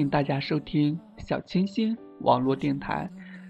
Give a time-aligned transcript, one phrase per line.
[0.00, 3.06] Hello，欢迎大家收听小清新网络电台，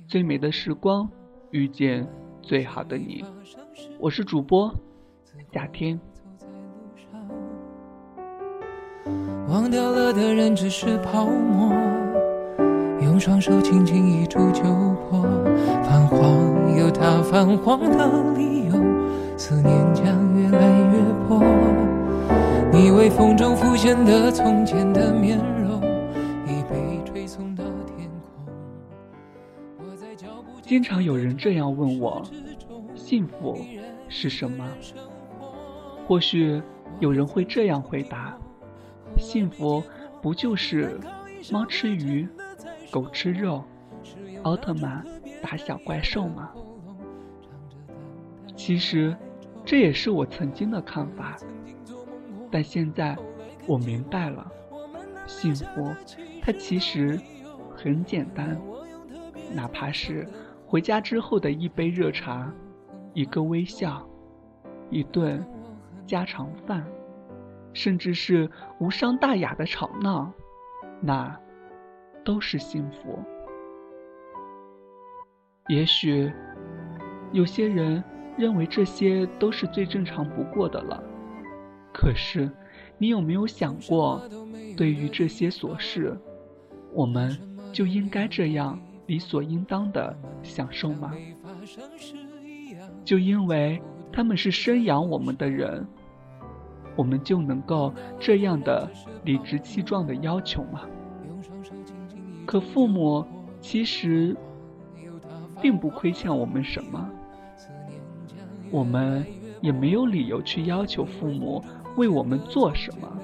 [0.11, 1.09] 《最美的时光
[1.53, 2.05] 遇见
[2.43, 3.23] 最好的你》，
[4.01, 4.75] 我是主播
[5.53, 6.01] 夏天。
[9.49, 11.73] 忘掉了的人只是泡沫，
[13.01, 14.65] 用双手轻轻一触就
[15.09, 15.23] 破。
[15.85, 18.73] 泛黄有它泛黄的理由，
[19.39, 21.41] 思念将越来越薄。
[22.73, 25.50] 你微风中浮现的从前的面容
[30.71, 32.23] 经常有人这样问我：
[32.95, 33.59] 幸福
[34.09, 34.65] 是什么？
[36.07, 36.63] 或许
[37.01, 38.39] 有人会这样回答：
[39.19, 39.83] 幸福
[40.23, 41.01] 不就是
[41.51, 42.29] 猫吃鱼，
[42.89, 43.65] 狗吃肉，
[44.45, 45.05] 奥特曼
[45.43, 46.53] 打小怪兽吗？
[48.55, 49.17] 其实，
[49.65, 51.37] 这也是我曾经的看法。
[52.49, 53.17] 但现在
[53.67, 54.49] 我明白了，
[55.27, 55.93] 幸福
[56.41, 57.21] 它其实
[57.75, 58.57] 很简单，
[59.53, 60.29] 哪怕是
[60.71, 62.49] 回家之后的一杯热茶，
[63.13, 64.09] 一个微笑，
[64.89, 65.45] 一顿
[66.07, 66.87] 家常饭，
[67.73, 70.33] 甚至是无伤大雅的吵闹，
[71.01, 71.37] 那
[72.25, 73.19] 都是幸福。
[75.67, 76.33] 也许
[77.33, 78.01] 有些人
[78.39, 81.03] 认为这些都是最正常不过的了。
[81.93, 82.49] 可是，
[82.97, 84.23] 你有没有想过，
[84.77, 86.17] 对于这些琐事，
[86.93, 87.37] 我们
[87.73, 91.13] 就应该这样理所应当的享受吗？
[93.05, 95.85] 就因为他们是生养我们的人，
[96.95, 98.89] 我们就能够这样的
[99.25, 100.83] 理直气壮的要求吗？
[102.47, 103.27] 可父母
[103.61, 104.37] 其实
[105.61, 107.11] 并不亏欠我们什么，
[108.71, 109.27] 我们
[109.61, 111.61] 也没有理由去要求父母。
[111.97, 113.19] 为我们做什么？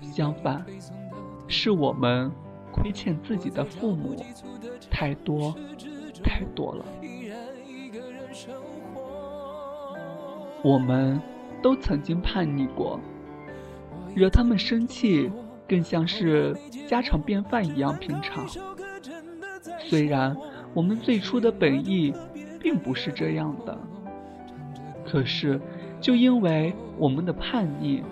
[0.00, 0.64] 相反，
[1.46, 2.32] 是我们
[2.80, 4.16] 亏欠自己的父母
[4.90, 5.54] 太多
[6.22, 6.84] 太多了。
[10.62, 11.20] 我们
[11.62, 12.98] 都曾经叛逆过，
[14.14, 15.30] 惹他们生气，
[15.68, 18.46] 更像是家常便饭一样平常。
[19.78, 20.36] 虽然
[20.74, 22.12] 我们最初的本意
[22.60, 23.78] 并不是这样的，
[25.06, 25.60] 可是。
[26.00, 28.02] 就因为我们的叛逆，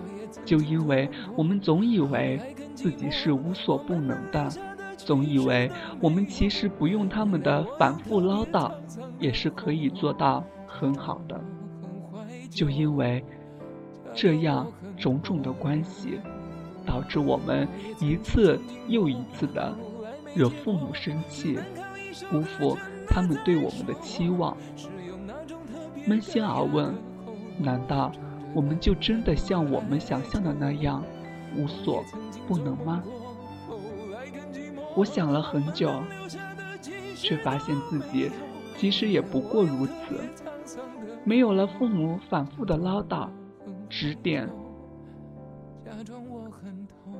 [0.45, 2.39] 就因为我们总以为
[2.81, 4.47] 自己是无所不能的，
[4.95, 5.69] 总以为
[5.99, 8.71] 我们其实不用他们的反复唠叨，
[9.19, 11.37] 也是可以做到很好的。
[12.49, 13.21] 就因为
[14.13, 14.65] 这样
[14.97, 16.21] 种种的关系，
[16.85, 17.67] 导致我们
[17.99, 18.57] 一次
[18.87, 19.75] 又一次的
[20.33, 21.59] 惹父母生气，
[22.31, 24.55] 辜负他们对我们的期望。
[26.07, 26.95] 扪心而问。
[27.61, 28.09] 难道
[28.53, 31.03] 我们就真的像我们想象的那样
[31.55, 32.03] 无所
[32.47, 33.03] 不能吗？
[34.95, 35.91] 我想了很久，
[37.15, 38.31] 却发现自己
[38.77, 40.19] 其实也不过如此。
[41.23, 43.29] 没有了父母反复的唠叨、
[43.89, 44.49] 指点，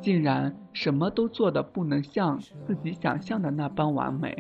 [0.02, 4.36] 竟然什么都做的不能像自己想象的那般完美，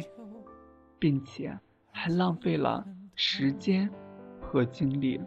[0.97, 1.57] 并且
[1.91, 2.85] 还浪费了
[3.15, 3.89] 时间
[4.41, 5.21] 和精力。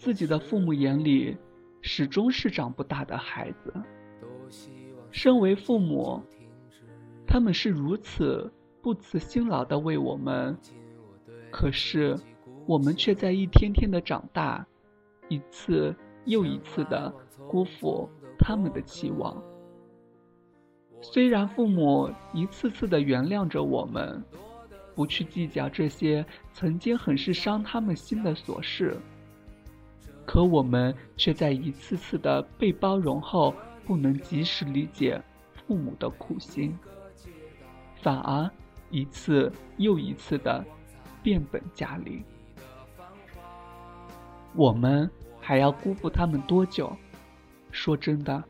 [0.00, 1.36] 自己的父母眼里，
[1.82, 3.70] 始终是长不大的孩子。
[5.10, 6.22] 身为父母，
[7.26, 8.50] 他们是如此
[8.80, 10.56] 不辞辛劳的为我们，
[11.50, 12.18] 可是
[12.66, 14.66] 我们却在一天天的长大，
[15.28, 15.94] 一次
[16.24, 17.12] 又一次的
[17.46, 18.08] 辜负
[18.38, 19.36] 他们的期望。
[21.02, 24.24] 虽然父母一次次的原谅着我们。
[24.92, 28.98] 不去计较这些曾经很是伤他们心的琐事，
[30.30, 33.52] 可我们却在一次次的被包容后，
[33.84, 35.20] 不能及时理解
[35.52, 36.78] 父母的苦心，
[38.00, 38.48] 反而
[38.90, 40.64] 一次又一次的
[41.20, 42.22] 变本加厉。
[44.54, 45.10] 我们
[45.40, 46.96] 还要辜负他们多久？
[47.72, 48.40] 说真的，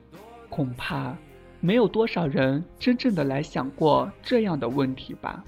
[0.50, 1.17] 恐怕
[1.61, 5.43] 没有多少人真正的来想过这样的问题吧。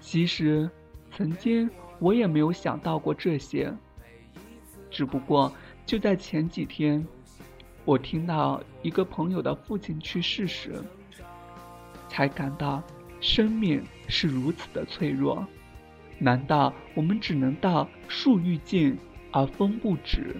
[0.00, 0.68] 其实，
[1.12, 3.72] 曾经我也没有想到过这些，
[4.90, 5.52] 只不过
[5.84, 7.06] 就在前几天，
[7.84, 10.82] 我听到一个朋友的父亲去世时，
[12.08, 12.82] 才感到
[13.20, 15.46] 生命是如此的脆弱。
[16.18, 18.96] 难道我们只能到树欲静
[19.32, 20.36] 而风不止，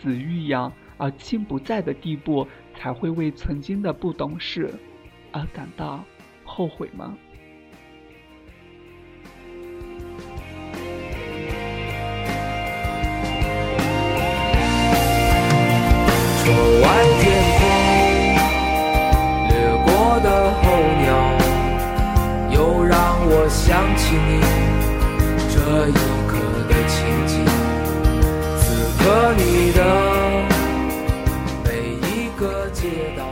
[0.00, 4.72] 子欲养而亲不在的地步，才会为曾经的不懂事
[5.30, 6.04] 而感到
[6.44, 7.16] 后悔吗？
[23.34, 24.40] 我想起你。
[25.48, 25.92] 这一
[26.28, 26.36] 刻
[26.68, 27.32] 的情景，
[28.58, 28.62] 此
[28.98, 29.02] 刻
[29.38, 29.78] 你的
[31.64, 33.24] 每一个街道，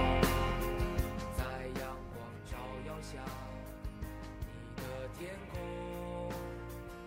[1.37, 1.45] 在
[1.79, 2.57] 阳光照
[2.87, 3.19] 耀下，
[4.01, 4.03] 你
[4.77, 4.83] 的
[5.19, 5.61] 天空。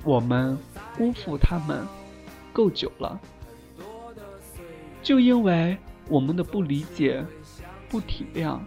[0.03, 0.55] 我们
[0.95, 1.87] 辜负他们
[2.51, 3.19] 够久了，
[5.01, 5.75] 就因为
[6.07, 7.25] 我们的不理解、
[7.89, 8.59] 不体谅，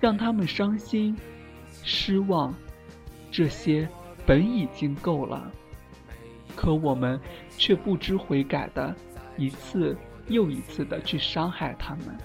[0.00, 1.16] 让他们伤心、
[1.82, 2.52] 失望，
[3.30, 3.88] 这些
[4.26, 5.50] 本已经够了。
[6.56, 7.20] 可我们
[7.56, 8.94] 却不知悔改的，
[9.36, 9.96] 一次
[10.26, 12.18] 又一次的去伤害他们，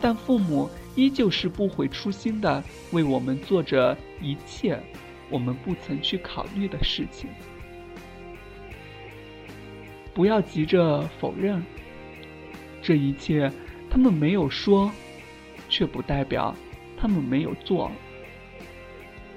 [0.00, 2.62] 但父母依旧是不悔初心的
[2.92, 4.80] 为我们做着一切
[5.28, 7.28] 我们不曾去考虑的事情。
[10.14, 11.62] 不要急着否认，
[12.80, 13.52] 这一切
[13.90, 14.90] 他们没有说，
[15.68, 16.54] 却不代表
[16.96, 17.92] 他们没有做，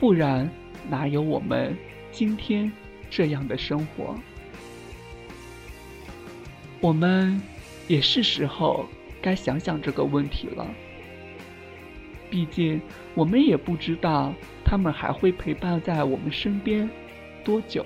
[0.02, 0.50] 不然
[0.90, 1.78] 哪有我们
[2.12, 2.72] 今天？
[3.08, 4.16] 这样的生活，
[6.80, 7.40] 我们
[7.88, 8.88] 也是时候
[9.22, 10.66] 该想想这个问题了。
[12.32, 12.82] 毕竟，
[13.14, 14.34] 我们也不知道
[14.64, 16.90] 他们还会陪伴在我们身边
[17.44, 17.86] 多久。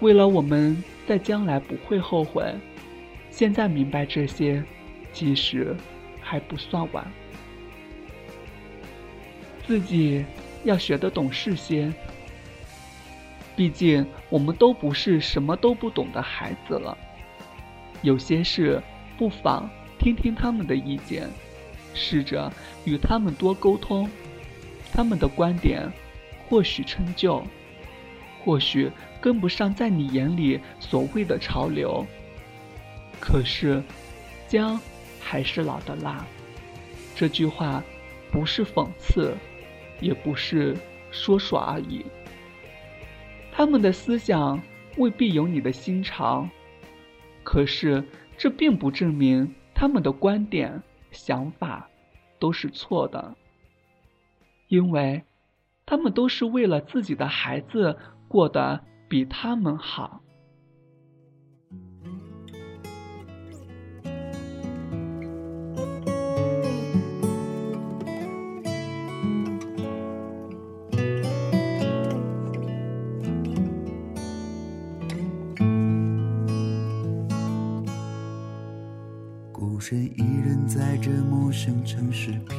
[0.00, 0.76] 为了我们
[1.06, 2.44] 在将来不会后悔，
[3.30, 4.62] 现在明白这些，
[5.12, 5.74] 其实
[6.20, 7.10] 还不算晚。
[9.64, 10.24] 自己
[10.66, 11.90] 要学得懂事些。
[13.56, 16.96] 毕竟，我们都不是什么都不懂的孩子了。
[18.02, 18.82] 有些事，
[19.16, 21.26] 不妨听听他们的意见，
[21.94, 22.52] 试着
[22.84, 24.10] 与他们多沟通。
[24.92, 25.90] 他们的观点，
[26.48, 27.42] 或许陈旧，
[28.44, 28.90] 或许
[29.20, 32.04] 跟不上在你眼里所谓的潮流。
[33.18, 33.82] 可是，
[34.48, 34.78] 姜
[35.20, 36.26] 还是老的辣。
[37.14, 37.82] 这句话，
[38.30, 39.34] 不是讽刺，
[40.00, 40.76] 也不是
[41.10, 42.04] 说说而已。
[43.52, 44.60] 他们的思想
[44.96, 46.50] 未必有你的心肠，
[47.42, 48.04] 可是
[48.36, 51.88] 这并不证明他们的观点、想法
[52.38, 53.34] 都是错的，
[54.68, 55.22] 因为
[55.86, 57.96] 他们都是为了自己的孩子
[58.28, 60.20] 过得比他们好。
[79.88, 82.58] 身一人在这陌生城市飘，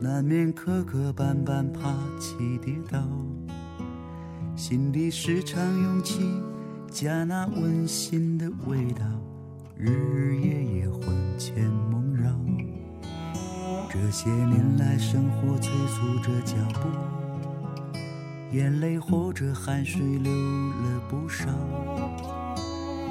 [0.00, 2.98] 难免磕磕绊绊，爬起跌倒。
[4.56, 6.22] 心底时常涌起
[6.90, 9.04] 家那温馨的味道，
[9.76, 12.30] 日日夜夜魂牵梦绕。
[13.90, 16.88] 这些年来，生活催促着脚步，
[18.56, 21.44] 眼泪或者汗水流了不少。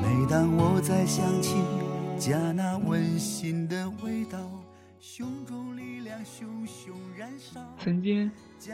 [0.02, 1.54] 每当我再想起。
[2.18, 4.40] 家那温馨的味道，
[5.00, 7.62] 胸中力量熊熊燃烧。
[7.78, 8.32] 曾经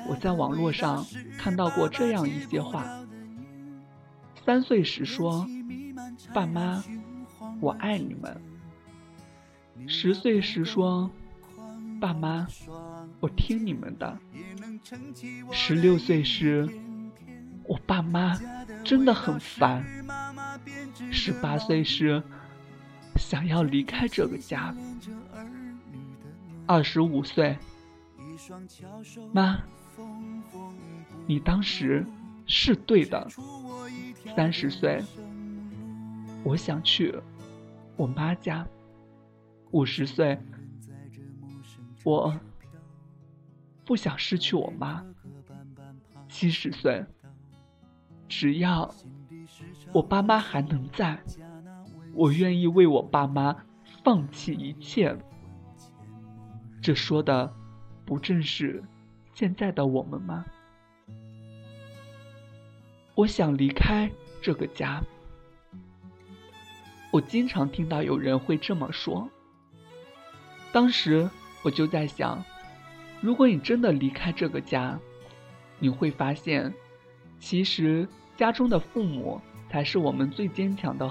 [0.07, 1.05] 我在网络上
[1.37, 3.05] 看到过这样一些话：
[4.45, 5.45] 三岁时说
[6.33, 6.81] “爸妈，
[7.59, 8.33] 我爱你们”；
[9.87, 11.11] 十岁时说
[11.99, 12.47] “爸妈，
[13.19, 14.17] 我听你们的”；
[15.51, 16.69] 十六岁时
[17.67, 18.39] “我爸妈
[18.85, 19.83] 真的很烦”；
[21.11, 22.23] 十八岁时。
[23.23, 24.75] 想要离开这个家。
[26.67, 27.57] 二十五岁，
[29.31, 29.63] 妈，
[31.25, 32.05] 你当时
[32.45, 33.25] 是对的。
[34.35, 35.01] 三十岁，
[36.43, 37.15] 我想去
[37.95, 38.67] 我妈家。
[39.71, 40.37] 五十岁，
[42.03, 42.37] 我
[43.85, 45.03] 不想失去我妈。
[46.27, 47.05] 七十岁，
[48.27, 48.93] 只要
[49.93, 51.17] 我爸妈还能在。
[52.13, 53.55] 我愿意为我爸妈
[54.03, 55.17] 放弃一切。
[56.81, 57.53] 这说的，
[58.05, 58.83] 不正是
[59.33, 60.45] 现在的我们吗？
[63.15, 65.03] 我想离开这个家。
[67.11, 69.29] 我经常听到有人会这么说。
[70.71, 71.29] 当时
[71.61, 72.43] 我就在想，
[73.21, 74.99] 如果你真的离开这个家，
[75.79, 76.73] 你会发现，
[77.39, 79.39] 其实家中的父母
[79.69, 81.09] 才是我们最坚强的。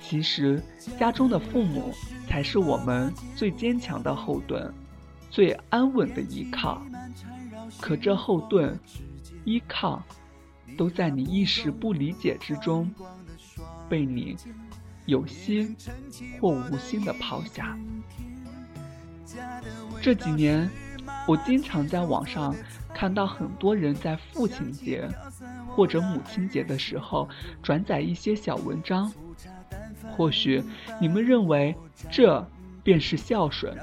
[0.00, 0.62] 其实
[0.98, 1.92] 家中的父母
[2.26, 4.72] 才是我们最坚强的后盾，
[5.30, 6.82] 最安稳的依靠。
[7.80, 8.78] 可这后盾、
[9.44, 10.02] 依靠，
[10.76, 12.90] 都在你一时不理解之中，
[13.88, 14.36] 被你。
[15.06, 15.74] 有心
[16.38, 17.74] 或无心的抛下。
[20.02, 20.68] 这几年，
[21.26, 22.54] 我经常在网上
[22.92, 25.08] 看到很多人在父亲节
[25.68, 27.26] 或者母亲节的时候
[27.62, 29.10] 转载一些小文章。
[30.10, 30.62] 或许
[31.00, 31.74] 你们认为
[32.10, 32.46] 这
[32.82, 33.76] 便是孝顺，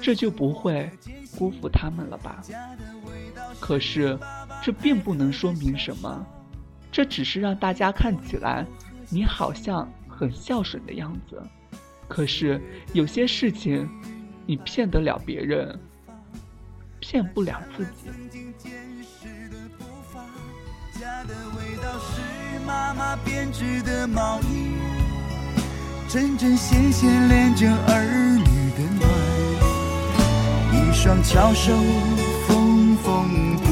[0.00, 0.90] 这就不会
[1.36, 2.42] 辜负他们了吧？
[3.60, 4.18] 可是，
[4.62, 6.26] 这并不能说明什么，
[6.92, 8.66] 这只是让大家看起来。
[9.10, 11.42] 你好像很孝顺的样子，
[12.06, 12.60] 可是
[12.92, 13.88] 有些事情，
[14.44, 15.78] 你骗得了别人，
[17.00, 18.10] 骗不了自己。
[22.68, 24.74] 妈妈编织的毛衣
[26.06, 28.44] 针针线线连着儿女
[28.76, 29.08] 的暖，
[30.74, 31.72] 一双巧手
[32.46, 33.66] 缝缝补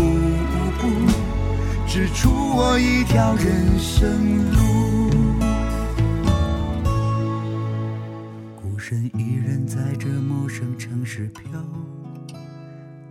[0.80, 0.88] 补，
[1.86, 5.10] 织出我一条人生路。
[8.56, 11.42] 孤身一人在这陌生城市飘，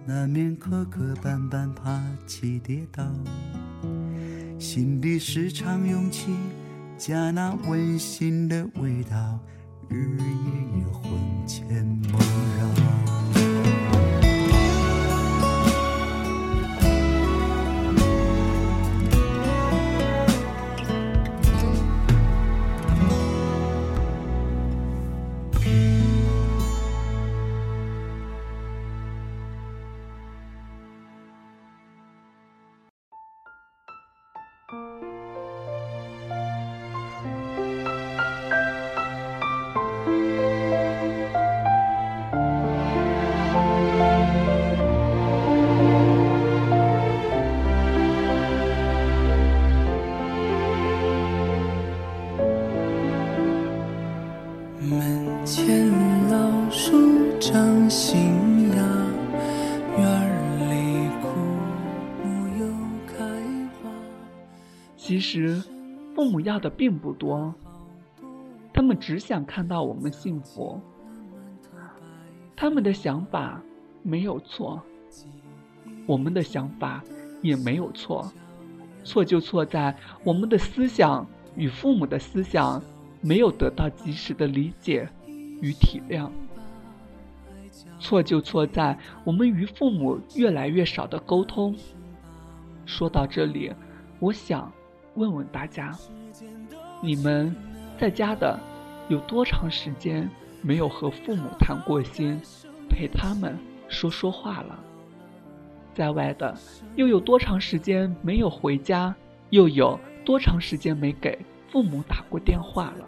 [0.04, 3.04] 难免磕磕绊绊，爬起跌倒，
[4.75, 6.36] 心底时常涌起
[6.98, 9.39] 家那温馨的味道，
[9.88, 12.20] 日夜夜魂牵梦
[12.60, 13.05] 绕。
[66.46, 67.54] 要的并不多，
[68.72, 70.80] 他们只想看到我们幸福。
[72.56, 73.62] 他们的想法
[74.02, 74.82] 没有错，
[76.06, 77.04] 我们的想法
[77.42, 78.32] 也没有错，
[79.04, 82.82] 错就错在我们的思想与父母的思想
[83.22, 85.10] 没有得到及时的理解
[85.60, 86.30] 与体谅。
[88.00, 91.75] 错就错在我们与父母越来越少的沟通。
[92.86, 93.74] 说到这里，
[94.20, 94.72] 我想。
[95.16, 95.98] 问问大家，
[97.06, 97.56] 你们
[98.00, 98.60] 在家的
[99.10, 100.28] 有多长时间
[100.64, 102.42] 没有和父母谈过心，
[102.90, 103.56] 陪他们
[103.88, 104.80] 说说话了？
[105.94, 106.58] 在外的
[106.96, 109.14] 又有多长时间没有回家，
[109.52, 111.38] 又有多长时间没给
[111.72, 113.06] 父母打过电话了？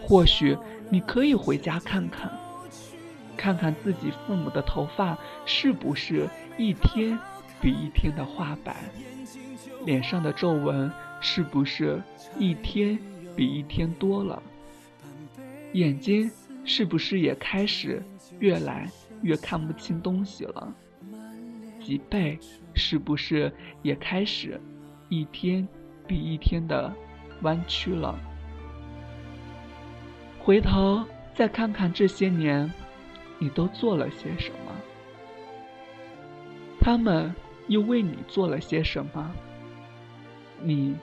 [0.00, 0.56] 或许
[0.88, 2.30] 你可以回家看看，
[3.36, 7.18] 看看自己父母的头发是不是一天
[7.60, 8.76] 比一天的花白。
[9.84, 12.02] 脸上的皱纹是不是
[12.38, 12.98] 一天
[13.36, 14.42] 比一天多了？
[15.72, 16.30] 眼睛
[16.64, 18.02] 是不是也开始
[18.38, 18.90] 越来
[19.22, 20.74] 越看不清东西了？
[21.80, 22.38] 脊背
[22.74, 24.60] 是不是也开始
[25.08, 25.66] 一天
[26.06, 26.92] 比一天的
[27.42, 28.18] 弯曲了？
[30.40, 32.72] 回头再看看这些年，
[33.38, 34.74] 你都做了些什么？
[36.80, 37.34] 他们
[37.68, 39.30] 又为你做了些什么？
[40.62, 40.96] 你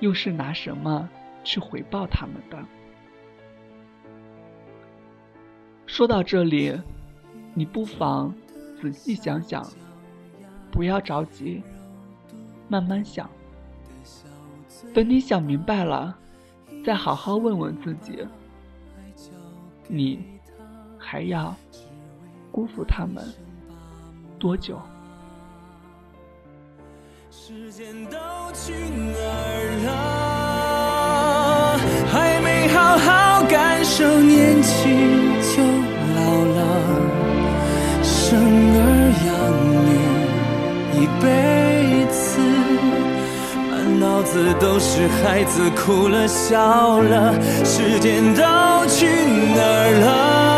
[0.00, 1.08] 又是拿什么
[1.44, 2.58] 去回报他们的？
[5.86, 6.78] 说到这里，
[7.54, 8.34] 你不妨
[8.80, 9.66] 仔细想想，
[10.70, 11.62] 不要着急，
[12.68, 13.28] 慢慢想。
[14.94, 16.16] 等你想明白了，
[16.84, 18.24] 再好好问问自己：
[19.88, 20.24] 你
[20.98, 21.56] 还要
[22.52, 23.24] 辜负他们
[24.38, 24.80] 多久？
[27.48, 28.18] 时间都
[28.52, 29.88] 去哪儿了？
[32.12, 35.62] 还没好好感受年轻就
[36.14, 36.60] 老了。
[38.02, 38.78] 生儿
[39.24, 39.28] 养
[39.80, 39.88] 女
[41.00, 41.24] 一辈
[42.10, 42.20] 子
[43.70, 47.32] 满脑子都是孩子哭了笑了。
[47.64, 48.42] 时间都
[48.88, 49.06] 去
[49.56, 50.57] 哪儿了？